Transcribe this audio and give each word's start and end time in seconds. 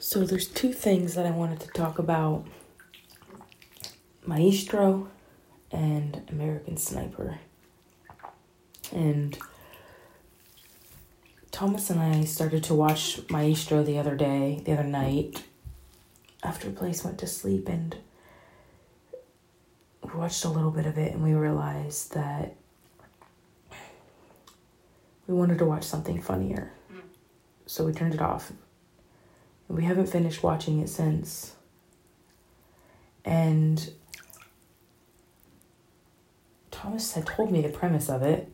So 0.00 0.24
there's 0.24 0.46
two 0.46 0.72
things 0.72 1.14
that 1.14 1.26
I 1.26 1.32
wanted 1.32 1.58
to 1.60 1.68
talk 1.68 1.98
about 1.98 2.46
Maestro 4.24 5.08
and 5.72 6.22
American 6.30 6.76
Sniper. 6.76 7.40
And 8.92 9.36
Thomas 11.50 11.90
and 11.90 11.98
I 11.98 12.24
started 12.24 12.62
to 12.64 12.74
watch 12.74 13.20
Maestro 13.28 13.82
the 13.82 13.98
other 13.98 14.14
day, 14.14 14.62
the 14.64 14.72
other 14.72 14.84
night, 14.84 15.42
after 16.44 16.70
Blaze 16.70 17.02
went 17.02 17.18
to 17.18 17.26
sleep, 17.26 17.68
and 17.68 17.96
we 20.04 20.10
watched 20.16 20.44
a 20.44 20.48
little 20.48 20.70
bit 20.70 20.86
of 20.86 20.96
it 20.96 21.12
and 21.12 21.24
we 21.24 21.34
realized 21.34 22.14
that 22.14 22.54
we 25.26 25.34
wanted 25.34 25.58
to 25.58 25.64
watch 25.64 25.82
something 25.82 26.22
funnier. 26.22 26.72
Mm. 26.92 27.00
So 27.66 27.84
we 27.84 27.92
turned 27.92 28.14
it 28.14 28.22
off. 28.22 28.52
We 29.68 29.84
haven't 29.84 30.06
finished 30.06 30.42
watching 30.42 30.80
it 30.80 30.88
since. 30.88 31.54
And 33.24 33.90
Thomas 36.70 37.12
had 37.12 37.26
told 37.26 37.52
me 37.52 37.60
the 37.60 37.68
premise 37.68 38.08
of 38.08 38.22
it 38.22 38.50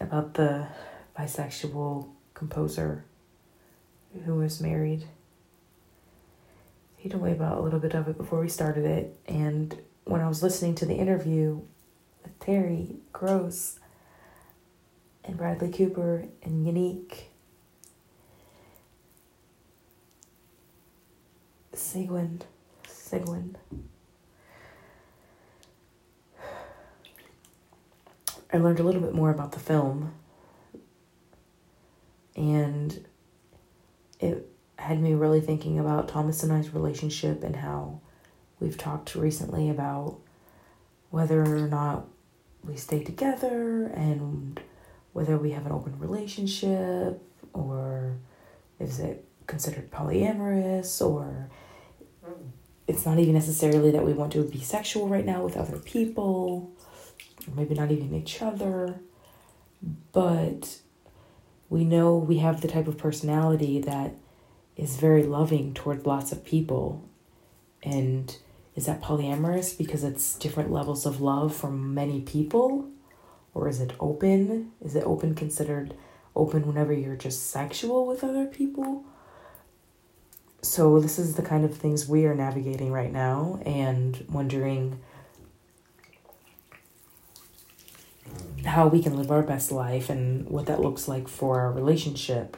about 0.00 0.34
the 0.34 0.66
bisexual 1.16 2.08
composer 2.34 3.04
who 4.24 4.34
was 4.36 4.60
married. 4.60 5.04
He 6.96 7.08
told 7.08 7.22
me 7.22 7.32
about 7.32 7.58
a 7.58 7.60
little 7.60 7.78
bit 7.78 7.94
of 7.94 8.08
it 8.08 8.16
before 8.16 8.40
we 8.40 8.48
started 8.48 8.84
it, 8.84 9.16
and 9.26 9.78
when 10.04 10.20
I 10.20 10.28
was 10.28 10.42
listening 10.42 10.74
to 10.76 10.86
the 10.86 10.94
interview 10.94 11.60
with 12.22 12.38
Terry 12.40 12.96
Gross 13.12 13.78
and 15.24 15.36
Bradley 15.36 15.70
Cooper 15.70 16.24
and 16.42 16.66
Unique 16.66 17.30
Sigwin 21.76 22.40
Sigwin 22.88 23.54
I 28.52 28.58
learned 28.58 28.80
a 28.80 28.82
little 28.82 29.00
bit 29.02 29.14
more 29.14 29.30
about 29.30 29.52
the 29.52 29.58
film. 29.58 30.14
And 32.36 33.04
it 34.20 34.48
had 34.78 35.00
me 35.00 35.14
really 35.14 35.40
thinking 35.40 35.78
about 35.78 36.08
Thomas 36.08 36.42
and 36.42 36.52
I's 36.52 36.72
relationship 36.72 37.42
and 37.42 37.56
how 37.56 38.00
we've 38.60 38.78
talked 38.78 39.14
recently 39.14 39.68
about 39.68 40.18
whether 41.10 41.42
or 41.42 41.68
not 41.68 42.06
we 42.64 42.76
stay 42.76 43.02
together 43.02 43.86
and 43.86 44.60
whether 45.12 45.36
we 45.36 45.52
have 45.52 45.66
an 45.66 45.72
open 45.72 45.98
relationship 45.98 47.22
or 47.52 48.16
is 48.78 49.00
it 49.00 49.24
considered 49.46 49.90
polyamorous 49.90 51.04
or 51.04 51.48
it's 52.86 53.04
not 53.04 53.18
even 53.18 53.34
necessarily 53.34 53.90
that 53.90 54.04
we 54.04 54.12
want 54.12 54.32
to 54.32 54.44
be 54.44 54.60
sexual 54.60 55.08
right 55.08 55.26
now 55.26 55.42
with 55.42 55.56
other 55.56 55.78
people 55.78 56.70
or 57.46 57.54
maybe 57.54 57.74
not 57.74 57.90
even 57.90 58.14
each 58.14 58.42
other 58.42 59.00
but 60.12 60.78
we 61.68 61.84
know 61.84 62.16
we 62.16 62.38
have 62.38 62.60
the 62.60 62.68
type 62.68 62.86
of 62.86 62.98
personality 62.98 63.80
that 63.80 64.14
is 64.76 64.96
very 64.96 65.22
loving 65.22 65.74
toward 65.74 66.06
lots 66.06 66.32
of 66.32 66.44
people. 66.44 67.08
And 67.82 68.36
is 68.74 68.86
that 68.86 69.02
polyamorous 69.02 69.76
because 69.76 70.04
it's 70.04 70.36
different 70.38 70.70
levels 70.70 71.06
of 71.06 71.20
love 71.20 71.54
from 71.54 71.94
many 71.94 72.20
people? 72.20 72.88
Or 73.54 73.68
is 73.68 73.80
it 73.80 73.92
open? 73.98 74.72
Is 74.84 74.94
it 74.94 75.04
open 75.04 75.34
considered 75.34 75.94
open 76.34 76.66
whenever 76.66 76.92
you're 76.92 77.16
just 77.16 77.50
sexual 77.50 78.06
with 78.06 78.22
other 78.22 78.46
people? 78.46 79.04
So, 80.62 80.98
this 81.00 81.18
is 81.18 81.36
the 81.36 81.42
kind 81.42 81.64
of 81.64 81.76
things 81.76 82.08
we 82.08 82.26
are 82.26 82.34
navigating 82.34 82.90
right 82.90 83.12
now 83.12 83.60
and 83.64 84.24
wondering 84.28 84.98
how 88.64 88.88
we 88.88 89.02
can 89.02 89.16
live 89.16 89.30
our 89.30 89.42
best 89.42 89.70
life 89.70 90.10
and 90.10 90.48
what 90.48 90.66
that 90.66 90.80
looks 90.80 91.06
like 91.06 91.28
for 91.28 91.60
our 91.60 91.72
relationship. 91.72 92.56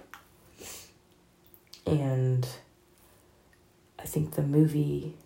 And 1.87 2.49
I 3.99 4.05
think 4.05 4.35
the 4.35 4.43
movie 4.43 5.17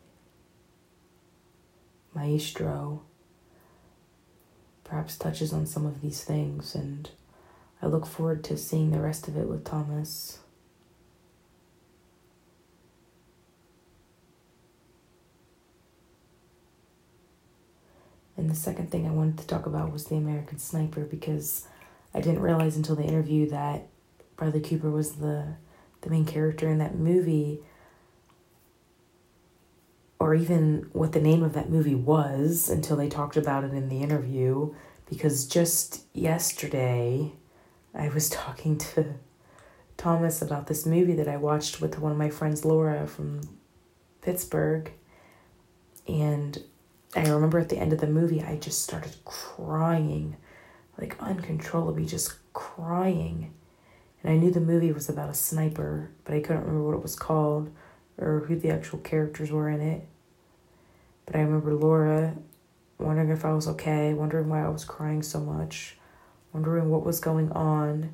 Maestro 2.14 3.02
perhaps 4.84 5.16
touches 5.16 5.52
on 5.52 5.66
some 5.66 5.86
of 5.86 6.02
these 6.02 6.22
things, 6.22 6.74
and 6.74 7.10
I 7.80 7.86
look 7.86 8.04
forward 8.06 8.44
to 8.44 8.58
seeing 8.58 8.90
the 8.90 9.00
rest 9.00 9.26
of 9.28 9.36
it 9.36 9.48
with 9.48 9.64
Thomas. 9.64 10.40
The 18.52 18.58
second 18.58 18.90
thing 18.90 19.06
I 19.06 19.10
wanted 19.10 19.38
to 19.38 19.46
talk 19.46 19.66
about 19.66 19.92
was 19.92 20.04
the 20.04 20.16
American 20.16 20.58
Sniper 20.58 21.04
because 21.04 21.66
I 22.14 22.20
didn't 22.20 22.42
realize 22.42 22.76
until 22.76 22.96
the 22.96 23.04
interview 23.04 23.48
that 23.48 23.86
Bradley 24.36 24.60
Cooper 24.60 24.90
was 24.90 25.14
the 25.16 25.54
the 26.02 26.10
main 26.10 26.24
character 26.24 26.68
in 26.68 26.78
that 26.78 26.96
movie 26.96 27.60
or 30.18 30.34
even 30.34 30.88
what 30.92 31.12
the 31.12 31.20
name 31.20 31.42
of 31.42 31.52
that 31.52 31.70
movie 31.70 31.94
was 31.94 32.68
until 32.68 32.96
they 32.96 33.08
talked 33.08 33.36
about 33.36 33.64
it 33.64 33.72
in 33.72 33.88
the 33.88 34.02
interview 34.02 34.74
because 35.08 35.46
just 35.46 36.04
yesterday 36.12 37.32
I 37.94 38.08
was 38.08 38.28
talking 38.30 38.76
to 38.78 39.14
Thomas 39.96 40.42
about 40.42 40.66
this 40.66 40.84
movie 40.84 41.14
that 41.14 41.28
I 41.28 41.36
watched 41.36 41.80
with 41.80 41.98
one 41.98 42.12
of 42.12 42.18
my 42.18 42.30
friends 42.30 42.64
Laura 42.64 43.06
from 43.06 43.40
Pittsburgh 44.20 44.90
and 46.08 46.62
I 47.14 47.28
remember 47.28 47.58
at 47.58 47.68
the 47.68 47.78
end 47.78 47.92
of 47.92 48.00
the 48.00 48.06
movie 48.06 48.42
I 48.42 48.56
just 48.56 48.82
started 48.82 49.14
crying 49.24 50.36
like 50.98 51.16
uncontrollably 51.20 52.06
just 52.06 52.34
crying 52.52 53.52
and 54.22 54.32
I 54.32 54.36
knew 54.36 54.50
the 54.50 54.60
movie 54.60 54.92
was 54.92 55.08
about 55.08 55.30
a 55.30 55.34
sniper, 55.34 56.10
but 56.24 56.34
I 56.34 56.40
couldn't 56.40 56.62
remember 56.62 56.84
what 56.84 56.96
it 56.96 57.02
was 57.02 57.16
called 57.16 57.70
or 58.18 58.40
who 58.46 58.56
the 58.56 58.70
actual 58.70 59.00
characters 59.00 59.50
were 59.50 59.68
in 59.68 59.80
it. 59.80 60.06
But 61.26 61.36
I 61.36 61.40
remember 61.40 61.74
Laura 61.74 62.36
wondering 62.98 63.30
if 63.30 63.44
I 63.44 63.52
was 63.52 63.66
okay, 63.68 64.14
wondering 64.14 64.48
why 64.48 64.64
I 64.64 64.68
was 64.68 64.84
crying 64.84 65.22
so 65.22 65.40
much, 65.40 65.96
wondering 66.52 66.88
what 66.90 67.04
was 67.04 67.18
going 67.18 67.50
on. 67.52 68.12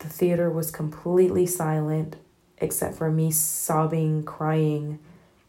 The 0.00 0.08
theater 0.08 0.50
was 0.50 0.70
completely 0.70 1.46
silent 1.46 2.16
except 2.58 2.96
for 2.96 3.10
me 3.10 3.30
sobbing, 3.30 4.24
crying. 4.24 4.98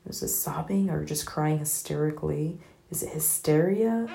Was 0.06 0.22
it 0.22 0.30
sobbing 0.30 0.90
or 0.90 1.06
just 1.06 1.26
crying 1.26 1.60
hysterically? 1.60 2.60
Is 2.90 3.04
it 3.04 3.10
hysteria? 3.10 4.08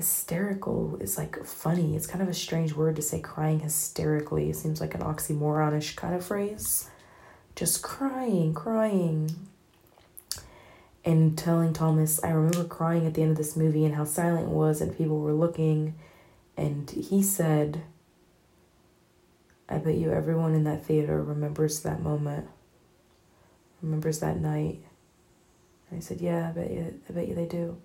hysterical 0.00 0.96
is 0.98 1.18
like 1.18 1.44
funny. 1.44 1.94
It's 1.94 2.06
kind 2.06 2.22
of 2.22 2.28
a 2.28 2.32
strange 2.32 2.72
word 2.72 2.96
to 2.96 3.02
say 3.02 3.20
crying 3.20 3.60
hysterically. 3.60 4.48
It 4.48 4.56
seems 4.56 4.80
like 4.80 4.94
an 4.94 5.02
oxymoronish 5.02 5.94
kind 5.94 6.14
of 6.14 6.24
phrase. 6.24 6.88
Just 7.54 7.82
crying, 7.82 8.54
crying. 8.54 9.30
And 11.04 11.36
telling 11.36 11.74
Thomas, 11.74 12.18
I 12.24 12.30
remember 12.30 12.64
crying 12.64 13.06
at 13.06 13.12
the 13.12 13.20
end 13.20 13.32
of 13.32 13.36
this 13.36 13.56
movie 13.56 13.84
and 13.84 13.94
how 13.94 14.04
silent 14.04 14.48
it 14.48 14.52
was 14.52 14.80
and 14.80 14.96
people 14.96 15.20
were 15.20 15.34
looking. 15.34 15.94
And 16.56 16.88
he 16.88 17.22
said, 17.22 17.82
I 19.68 19.76
bet 19.76 19.96
you 19.96 20.12
everyone 20.12 20.54
in 20.54 20.64
that 20.64 20.86
theater 20.86 21.22
remembers 21.22 21.80
that 21.80 22.02
moment, 22.02 22.48
remembers 23.82 24.20
that 24.20 24.40
night. 24.40 24.82
And 25.88 25.98
I 25.98 26.00
said, 26.00 26.20
Yeah, 26.20 26.48
I 26.48 26.52
bet 26.52 26.70
you, 26.70 27.00
I 27.08 27.12
bet 27.12 27.28
you 27.28 27.34
they 27.34 27.46
do 27.46 27.76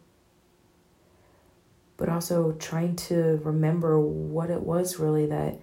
but 1.97 2.09
also 2.09 2.51
trying 2.53 2.95
to 2.95 3.39
remember 3.43 3.99
what 3.99 4.49
it 4.49 4.61
was 4.61 4.99
really 4.99 5.25
that 5.27 5.59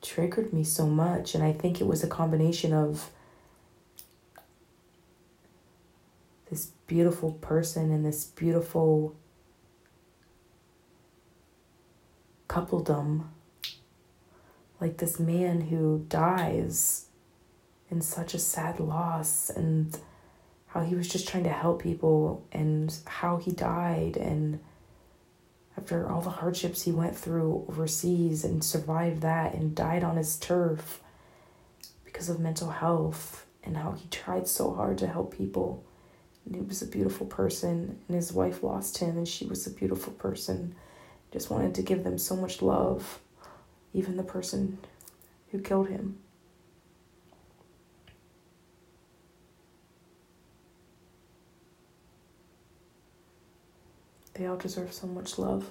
triggered 0.00 0.52
me 0.52 0.62
so 0.62 0.86
much. 0.86 1.34
And 1.34 1.42
I 1.42 1.52
think 1.52 1.80
it 1.80 1.86
was 1.86 2.04
a 2.04 2.08
combination 2.08 2.72
of 2.72 3.10
this 6.50 6.66
beautiful 6.86 7.32
person 7.32 7.90
and 7.90 8.04
this 8.04 8.24
beautiful 8.24 9.16
coupledom. 12.48 13.24
Like 14.80 14.98
this 14.98 15.18
man 15.18 15.62
who 15.62 16.06
dies 16.08 17.06
in 17.90 18.00
such 18.00 18.34
a 18.34 18.38
sad 18.38 18.80
loss, 18.80 19.50
and 19.50 19.98
how 20.66 20.82
he 20.82 20.94
was 20.94 21.08
just 21.08 21.28
trying 21.28 21.44
to 21.44 21.50
help 21.50 21.82
people, 21.82 22.44
and 22.52 22.94
how 23.06 23.36
he 23.38 23.50
died, 23.50 24.16
and 24.16 24.60
after 25.76 26.10
all 26.10 26.20
the 26.20 26.30
hardships 26.30 26.82
he 26.82 26.92
went 26.92 27.16
through 27.16 27.64
overseas 27.68 28.44
and 28.44 28.64
survived 28.64 29.22
that 29.22 29.54
and 29.54 29.76
died 29.76 30.02
on 30.02 30.16
his 30.16 30.36
turf 30.36 31.00
because 32.04 32.28
of 32.28 32.40
mental 32.40 32.70
health 32.70 33.46
and 33.62 33.76
how 33.76 33.92
he 33.92 34.08
tried 34.08 34.48
so 34.48 34.74
hard 34.74 34.98
to 34.98 35.06
help 35.06 35.36
people. 35.36 35.84
And 36.44 36.56
he 36.56 36.62
was 36.62 36.82
a 36.82 36.86
beautiful 36.86 37.26
person, 37.26 38.00
and 38.08 38.14
his 38.16 38.32
wife 38.32 38.62
lost 38.62 38.98
him, 38.98 39.16
and 39.16 39.28
she 39.28 39.46
was 39.46 39.66
a 39.66 39.70
beautiful 39.70 40.12
person. 40.14 40.74
Just 41.32 41.50
wanted 41.50 41.74
to 41.74 41.82
give 41.82 42.04
them 42.04 42.18
so 42.18 42.34
much 42.34 42.62
love, 42.62 43.20
even 43.92 44.16
the 44.16 44.22
person 44.22 44.78
who 45.52 45.60
killed 45.60 45.88
him. 45.88 46.18
They 54.38 54.46
all 54.46 54.56
deserve 54.56 54.92
so 54.92 55.08
much 55.08 55.36
love. 55.36 55.68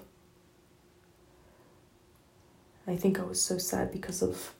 I 2.85 2.97
think 2.97 3.17
I 3.17 3.23
was 3.23 3.41
so 3.41 3.57
sad 3.57 3.93
because 3.93 4.21
of 4.21 4.53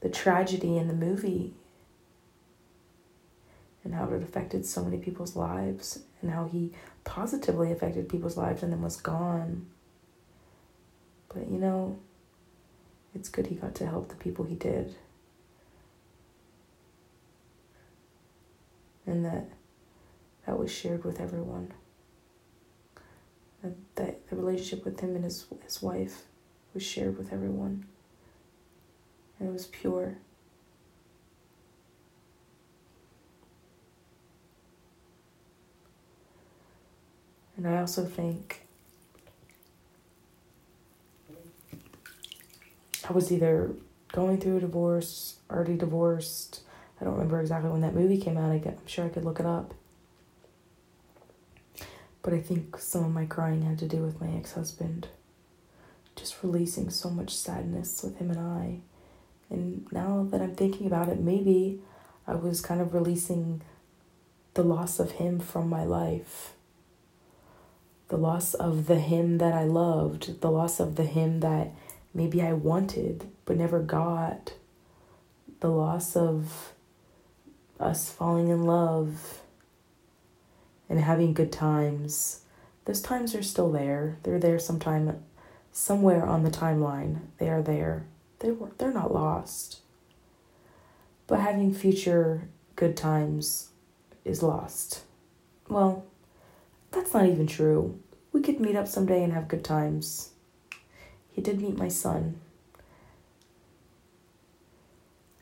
the 0.00 0.08
tragedy 0.08 0.76
in 0.76 0.88
the 0.88 0.94
movie 0.94 1.54
and 3.84 3.94
how 3.94 4.08
it 4.08 4.22
affected 4.22 4.66
so 4.66 4.82
many 4.82 4.98
people's 4.98 5.36
lives 5.36 6.00
and 6.20 6.32
how 6.32 6.46
he 6.46 6.72
positively 7.04 7.70
affected 7.70 8.08
people's 8.08 8.36
lives 8.36 8.64
and 8.64 8.72
then 8.72 8.82
was 8.82 8.96
gone. 8.96 9.66
But 11.32 11.48
you 11.48 11.58
know, 11.58 12.00
it's 13.14 13.28
good 13.28 13.46
he 13.46 13.54
got 13.54 13.76
to 13.76 13.86
help 13.86 14.08
the 14.08 14.16
people 14.16 14.44
he 14.44 14.56
did. 14.56 14.96
And 19.06 19.24
that 19.24 19.48
that 20.46 20.58
was 20.58 20.72
shared 20.72 21.04
with 21.04 21.20
everyone. 21.20 21.72
That, 23.96 24.28
the 24.28 24.36
relationship 24.36 24.84
with 24.84 25.00
him 25.00 25.14
and 25.14 25.24
his 25.24 25.46
his 25.64 25.82
wife 25.82 26.22
was 26.74 26.82
shared 26.82 27.16
with 27.16 27.32
everyone. 27.32 27.86
And 29.38 29.48
it 29.48 29.52
was 29.52 29.66
pure. 29.66 30.16
And 37.56 37.66
I 37.66 37.78
also 37.78 38.04
think 38.04 38.66
I 43.08 43.12
was 43.12 43.32
either 43.32 43.70
going 44.12 44.38
through 44.38 44.58
a 44.58 44.60
divorce, 44.60 45.36
already 45.50 45.76
divorced. 45.76 46.60
I 47.00 47.04
don't 47.04 47.14
remember 47.14 47.40
exactly 47.40 47.70
when 47.70 47.80
that 47.80 47.94
movie 47.94 48.18
came 48.18 48.36
out. 48.36 48.50
I 48.50 48.58
get, 48.58 48.78
I'm 48.80 48.86
sure 48.86 49.06
I 49.06 49.08
could 49.08 49.24
look 49.24 49.40
it 49.40 49.46
up. 49.46 49.74
But 52.26 52.34
I 52.34 52.40
think 52.40 52.76
some 52.78 53.04
of 53.04 53.12
my 53.12 53.24
crying 53.24 53.62
had 53.62 53.78
to 53.78 53.86
do 53.86 53.98
with 53.98 54.20
my 54.20 54.26
ex 54.32 54.54
husband. 54.54 55.06
Just 56.16 56.42
releasing 56.42 56.90
so 56.90 57.08
much 57.08 57.30
sadness 57.30 58.02
with 58.02 58.18
him 58.18 58.32
and 58.32 58.40
I. 58.40 58.80
And 59.48 59.86
now 59.92 60.26
that 60.32 60.42
I'm 60.42 60.56
thinking 60.56 60.88
about 60.88 61.08
it, 61.08 61.20
maybe 61.20 61.82
I 62.26 62.34
was 62.34 62.60
kind 62.60 62.80
of 62.80 62.94
releasing 62.94 63.62
the 64.54 64.64
loss 64.64 64.98
of 64.98 65.12
him 65.12 65.38
from 65.38 65.68
my 65.68 65.84
life. 65.84 66.54
The 68.08 68.16
loss 68.16 68.54
of 68.54 68.88
the 68.88 68.98
him 68.98 69.38
that 69.38 69.52
I 69.52 69.62
loved, 69.62 70.40
the 70.40 70.50
loss 70.50 70.80
of 70.80 70.96
the 70.96 71.04
him 71.04 71.38
that 71.40 71.74
maybe 72.12 72.42
I 72.42 72.54
wanted 72.54 73.28
but 73.44 73.56
never 73.56 73.78
got. 73.78 74.54
The 75.60 75.70
loss 75.70 76.16
of 76.16 76.72
us 77.78 78.10
falling 78.10 78.48
in 78.48 78.64
love 78.64 79.42
and 80.88 81.00
having 81.00 81.34
good 81.34 81.52
times. 81.52 82.40
Those 82.84 83.00
times 83.00 83.34
are 83.34 83.42
still 83.42 83.70
there. 83.70 84.18
They're 84.22 84.38
there 84.38 84.58
sometime 84.58 85.22
somewhere 85.72 86.24
on 86.24 86.42
the 86.42 86.50
timeline. 86.50 87.20
They 87.38 87.48
are 87.48 87.62
there. 87.62 88.06
They 88.38 88.50
were 88.50 88.70
they're 88.78 88.92
not 88.92 89.12
lost. 89.12 89.80
But 91.26 91.40
having 91.40 91.74
future 91.74 92.48
good 92.76 92.96
times 92.96 93.70
is 94.24 94.42
lost. 94.42 95.02
Well, 95.68 96.04
that's 96.92 97.12
not 97.12 97.26
even 97.26 97.46
true. 97.46 97.98
We 98.32 98.42
could 98.42 98.60
meet 98.60 98.76
up 98.76 98.86
someday 98.86 99.22
and 99.24 99.32
have 99.32 99.48
good 99.48 99.64
times. 99.64 100.30
He 101.32 101.42
did 101.42 101.60
meet 101.60 101.76
my 101.76 101.88
son 101.88 102.40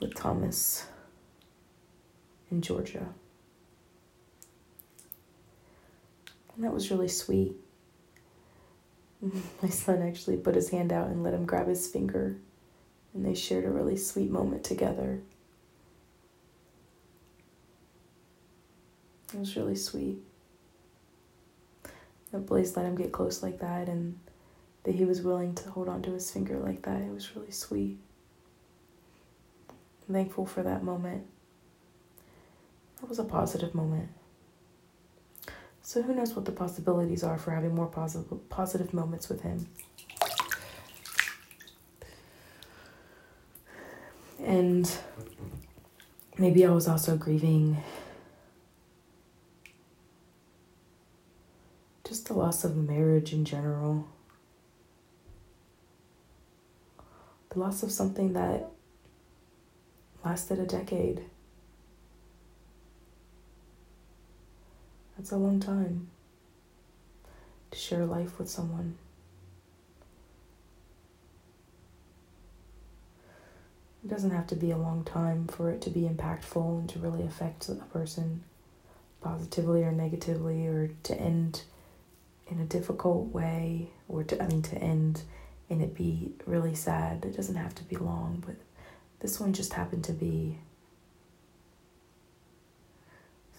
with 0.00 0.14
Thomas 0.14 0.87
in 2.50 2.62
Georgia. 2.62 3.08
And 6.54 6.64
that 6.64 6.72
was 6.72 6.90
really 6.90 7.08
sweet. 7.08 7.54
My 9.62 9.68
son 9.68 10.02
actually 10.02 10.36
put 10.36 10.54
his 10.54 10.70
hand 10.70 10.92
out 10.92 11.08
and 11.08 11.22
let 11.22 11.34
him 11.34 11.46
grab 11.46 11.66
his 11.66 11.86
finger, 11.86 12.36
and 13.12 13.24
they 13.24 13.34
shared 13.34 13.64
a 13.64 13.70
really 13.70 13.96
sweet 13.96 14.30
moment 14.30 14.64
together. 14.64 15.20
It 19.32 19.40
was 19.40 19.56
really 19.56 19.76
sweet. 19.76 20.18
That 22.30 22.46
Blaze 22.46 22.76
let 22.76 22.86
him 22.86 22.96
get 22.96 23.12
close 23.12 23.42
like 23.42 23.58
that, 23.60 23.88
and 23.88 24.18
that 24.84 24.94
he 24.94 25.04
was 25.04 25.22
willing 25.22 25.54
to 25.56 25.70
hold 25.70 25.88
on 25.88 26.02
to 26.02 26.12
his 26.12 26.30
finger 26.30 26.58
like 26.58 26.82
that. 26.82 27.00
It 27.00 27.10
was 27.10 27.34
really 27.34 27.50
sweet. 27.50 27.98
I'm 30.08 30.14
thankful 30.14 30.46
for 30.46 30.62
that 30.62 30.84
moment. 30.84 31.26
That 33.00 33.08
was 33.08 33.18
a 33.18 33.24
positive 33.24 33.74
moment. 33.74 34.10
So 35.86 36.00
who 36.00 36.14
knows 36.14 36.34
what 36.34 36.46
the 36.46 36.50
possibilities 36.50 37.22
are 37.22 37.36
for 37.36 37.50
having 37.50 37.75
more 37.75 37.86
positive 37.86 38.48
positive 38.48 38.94
moments 38.94 39.28
with 39.28 39.42
him. 39.42 39.69
And 44.42 44.90
maybe 46.38 46.64
I 46.64 46.70
was 46.70 46.88
also 46.88 47.19
grieving 47.19 47.76
just 52.08 52.28
the 52.28 52.34
loss 52.34 52.64
of 52.64 52.76
marriage 52.76 53.34
in 53.34 53.44
general. 53.44 54.08
The 57.50 57.58
loss 57.58 57.82
of 57.82 57.92
something 57.92 58.32
that 58.32 58.70
lasted 60.25 60.58
a 60.58 60.66
decade. 60.66 61.26
That's 65.24 65.32
a 65.32 65.36
long 65.38 65.58
time 65.58 66.08
to 67.70 67.78
share 67.78 68.04
life 68.04 68.38
with 68.38 68.50
someone. 68.50 68.98
It 74.04 74.10
doesn't 74.10 74.32
have 74.32 74.46
to 74.48 74.54
be 74.54 74.70
a 74.70 74.76
long 74.76 75.02
time 75.02 75.46
for 75.46 75.70
it 75.70 75.80
to 75.80 75.88
be 75.88 76.02
impactful 76.02 76.80
and 76.80 76.88
to 76.90 76.98
really 76.98 77.22
affect 77.22 77.70
a 77.70 77.76
person 77.90 78.44
positively 79.22 79.82
or 79.82 79.92
negatively 79.92 80.66
or 80.66 80.90
to 81.04 81.18
end 81.18 81.62
in 82.48 82.60
a 82.60 82.66
difficult 82.66 83.32
way 83.32 83.88
or 84.10 84.24
to 84.24 84.42
I 84.42 84.46
mean 84.48 84.60
to 84.60 84.76
end 84.76 85.22
and 85.70 85.80
it 85.80 85.94
be 85.94 86.34
really 86.44 86.74
sad. 86.74 87.24
It 87.24 87.34
doesn't 87.34 87.56
have 87.56 87.74
to 87.76 87.82
be 87.84 87.96
long, 87.96 88.44
but 88.44 88.56
this 89.20 89.40
one 89.40 89.54
just 89.54 89.72
happened 89.72 90.04
to 90.04 90.12
be 90.12 90.58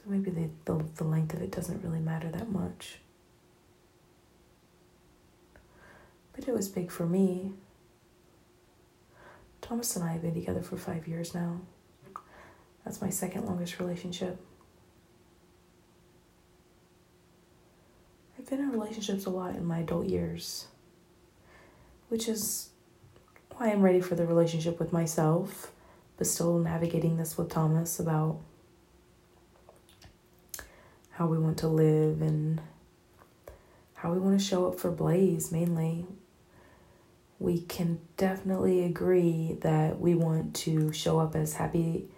maybe 0.05 0.29
the, 0.29 0.49
the, 0.65 0.85
the 0.95 1.03
length 1.03 1.33
of 1.33 1.41
it 1.41 1.51
doesn't 1.51 1.83
really 1.83 1.99
matter 1.99 2.29
that 2.29 2.51
much. 2.51 2.99
But 6.33 6.47
it 6.47 6.53
was 6.53 6.67
big 6.67 6.91
for 6.91 7.05
me. 7.05 7.53
Thomas 9.61 9.95
and 9.95 10.05
I 10.05 10.13
have 10.13 10.21
been 10.21 10.33
together 10.33 10.61
for 10.61 10.77
five 10.77 11.07
years 11.07 11.33
now. 11.33 11.61
That's 12.83 13.01
my 13.01 13.09
second 13.09 13.45
longest 13.45 13.79
relationship. 13.79 14.39
I've 18.37 18.47
been 18.47 18.59
in 18.59 18.71
relationships 18.71 19.25
a 19.25 19.31
lot 19.31 19.55
in 19.55 19.65
my 19.65 19.79
adult 19.79 20.05
years, 20.05 20.67
which 22.09 22.27
is 22.27 22.69
why 23.55 23.71
I'm 23.71 23.81
ready 23.81 24.01
for 24.01 24.13
the 24.13 24.27
relationship 24.27 24.77
with 24.77 24.93
myself, 24.93 25.71
but 26.17 26.27
still 26.27 26.59
navigating 26.59 27.17
this 27.17 27.37
with 27.37 27.49
Thomas 27.49 27.99
about 27.99 28.39
how 31.15 31.25
we 31.25 31.37
want 31.37 31.57
to 31.57 31.67
live 31.67 32.21
and 32.21 32.61
how 33.93 34.11
we 34.11 34.19
want 34.19 34.37
to 34.37 34.45
show 34.45 34.67
up 34.67 34.77
for 34.77 34.91
Blaze 34.91 35.49
mainly. 35.49 36.05
We 37.39 37.61
can 37.61 37.99
definitely 38.17 38.83
agree 38.83 39.57
that 39.61 39.99
we 39.99 40.13
want 40.13 40.53
to 40.57 40.91
show 40.91 41.19
up 41.19 41.35
as 41.35 41.53
happy, 41.53 42.09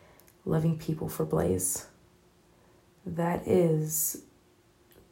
loving 0.45 0.79
people 0.79 1.09
for 1.09 1.25
Blaze. 1.25 1.85
That 3.05 3.47
is 3.47 4.23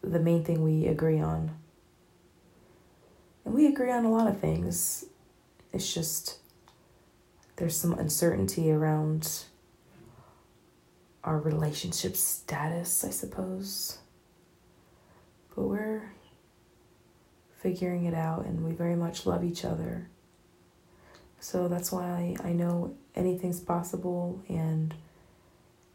the 0.02 0.20
main 0.20 0.44
thing 0.44 0.64
we 0.64 0.88
agree 0.88 1.20
on. 1.20 1.52
And 3.46 3.54
we 3.54 3.68
agree 3.68 3.92
on 3.92 4.06
a 4.06 4.12
lot 4.12 4.28
of 4.28 4.40
things. 4.40 5.06
It's 5.72 5.94
just 5.94 6.40
there's 7.58 7.78
some 7.78 7.94
uncertainty 7.94 8.72
around 8.72 9.46
our 11.26 11.40
relationship 11.40 12.16
status, 12.16 13.04
I 13.04 13.10
suppose. 13.10 13.98
But 15.56 15.64
we're 15.64 16.12
figuring 17.58 18.06
it 18.06 18.14
out 18.14 18.46
and 18.46 18.64
we 18.64 18.74
very 18.74 18.96
much 18.96 19.26
love 19.26 19.44
each 19.44 19.66
other. 19.66 20.08
So 21.40 21.68
that's 21.68 21.92
why 21.92 22.36
I 22.44 22.54
know 22.54 22.96
anything's 23.16 23.60
possible 23.60 24.42
and 24.48 24.94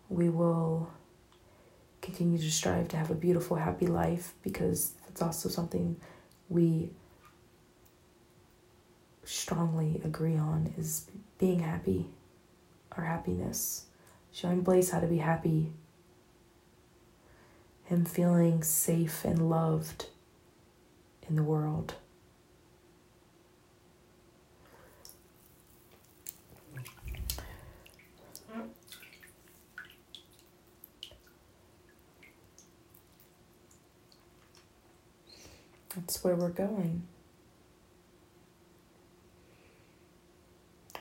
we 0.08 0.28
will 0.28 0.90
continue 2.02 2.38
to 2.38 2.50
strive 2.50 2.88
to 2.88 2.96
have 2.96 3.10
a 3.10 3.14
beautiful, 3.14 3.56
happy 3.56 3.86
life 3.86 4.34
because 4.42 4.94
that's 5.06 5.22
also 5.22 5.48
something 5.48 5.96
we 6.48 6.90
strongly 9.24 10.00
agree 10.04 10.36
on 10.36 10.74
is 10.76 11.08
being 11.38 11.60
happy, 11.60 12.10
our 12.96 13.04
happiness 13.04 13.86
showing 14.32 14.62
Blaze 14.62 14.90
how 14.90 15.00
to 15.00 15.06
be 15.06 15.18
happy, 15.18 15.72
him 17.84 18.04
feeling 18.04 18.62
safe 18.62 19.24
and 19.24 19.50
loved, 19.50 20.06
in 21.28 21.36
the 21.36 21.42
world. 21.42 21.94
That's 35.96 36.22
where 36.22 36.36
we're 36.36 36.48
going. 36.50 37.02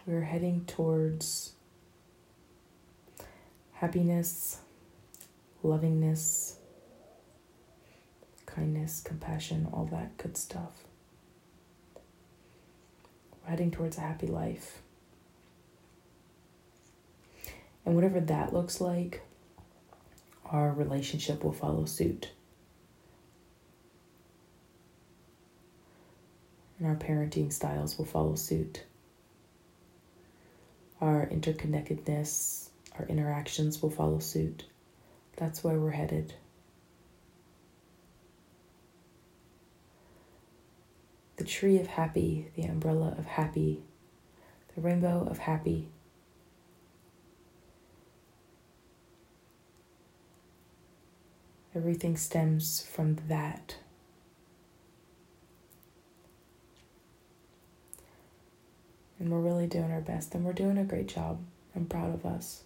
We're 0.05 0.21
heading 0.21 0.65
towards 0.65 1.53
happiness, 3.79 4.59
lovingness, 5.63 6.55
kindness, 8.45 8.99
compassion, 8.99 9.69
all 9.71 9.85
that 9.85 10.17
good 10.17 10.35
stuff. 10.35 10.83
We're 13.41 13.51
heading 13.51 13.71
towards 13.71 13.97
a 13.97 14.01
happy 14.01 14.27
life. 14.27 14.81
And 17.85 17.95
whatever 17.95 18.19
that 18.19 18.53
looks 18.53 18.81
like, 18.81 19.21
our 20.45 20.73
relationship 20.73 21.41
will 21.41 21.53
follow 21.53 21.85
suit. 21.85 22.31
And 26.77 26.87
our 26.87 26.95
parenting 26.95 27.53
styles 27.53 27.97
will 27.97 28.05
follow 28.05 28.35
suit. 28.35 28.83
Our 30.99 31.27
interconnectedness, 31.27 32.68
our 32.99 33.05
interactions 33.07 33.81
will 33.81 33.89
follow 33.89 34.19
suit. 34.19 34.65
That's 35.37 35.63
where 35.63 35.79
we're 35.79 35.91
headed. 35.91 36.33
The 41.37 41.45
tree 41.45 41.79
of 41.79 41.87
happy, 41.87 42.51
the 42.55 42.63
umbrella 42.63 43.15
of 43.17 43.25
happy, 43.25 43.83
the 44.75 44.81
rainbow 44.81 45.25
of 45.29 45.37
happy. 45.37 45.87
Everything 51.73 52.17
stems 52.17 52.81
from 52.81 53.15
that. 53.29 53.77
And 59.17 59.31
we're 59.31 59.39
really 59.39 59.67
doing 59.67 59.91
our 59.91 60.01
best, 60.01 60.35
and 60.35 60.43
we're 60.43 60.53
doing 60.53 60.77
a 60.77 60.83
great 60.83 61.07
job. 61.07 61.41
I'm 61.75 61.85
proud 61.85 62.13
of 62.13 62.25
us. 62.25 62.63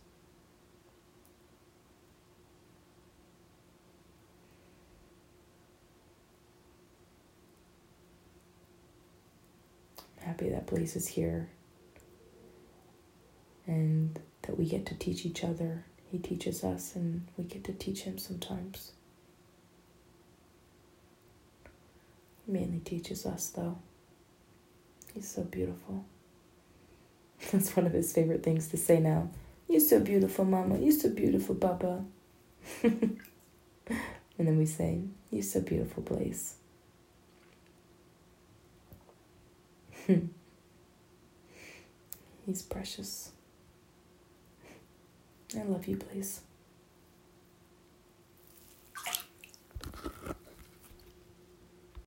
Happy 10.25 10.50
that 10.50 10.68
Blaze 10.68 10.96
is 10.96 11.08
here 11.08 11.50
and 13.68 14.20
that 14.44 14.58
we 14.58 14.65
get 14.65 14.86
to 14.88 14.96
teach 14.96 15.25
each 15.25 15.44
other. 15.44 15.86
He 16.12 16.20
teaches 16.20 16.63
us, 16.63 16.96
and 16.96 17.27
we 17.38 17.46
get 17.46 17.63
to 17.65 17.74
teach 17.74 18.01
him 18.01 18.18
sometimes. 18.18 18.92
He 22.46 22.51
mainly 22.51 22.80
teaches 22.80 23.25
us, 23.25 23.50
though. 23.50 23.77
He's 25.13 25.27
so 25.27 25.44
beautiful. 25.44 26.06
That's 27.51 27.75
one 27.75 27.86
of 27.86 27.94
his 27.94 28.13
favorite 28.13 28.44
things 28.44 28.68
to 28.70 28.77
say 28.77 29.00
now. 29.00 29.30
You're 29.68 29.80
so 29.80 30.00
beautiful, 30.00 30.46
Mama. 30.46 30.77
You're 30.77 30.92
so 30.92 31.10
beautiful, 31.10 31.56
Papa. 31.56 32.03
and 32.84 33.20
then 34.38 34.58
we 34.58 34.65
say, 34.65 35.01
You're 35.32 35.42
so 35.42 35.62
beautiful, 35.62 36.03
Blaze. 36.03 36.56
He's 42.46 42.62
precious. 42.62 43.32
I 45.58 45.64
love 45.64 45.88
you, 45.88 45.98
Blaze. 45.98 46.42